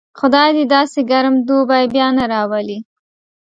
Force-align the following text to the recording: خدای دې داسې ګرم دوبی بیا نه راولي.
خدای 0.19 0.49
دې 0.57 0.63
داسې 0.75 0.99
ګرم 1.11 1.35
دوبی 1.47 1.85
بیا 1.93 2.07
نه 2.17 2.25
راولي. 2.33 2.79